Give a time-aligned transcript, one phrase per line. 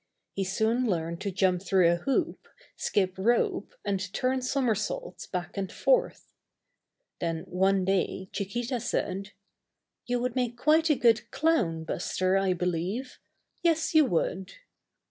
[0.33, 5.71] He soon learned to jump through a hoop, skip rope, and turn somersaults back and
[5.71, 6.33] forth.
[7.19, 9.33] Then one day, Chiquita said:
[10.09, 13.19] '^You would make a good clown, Buster, I believe.
[13.61, 14.53] Yes, you would."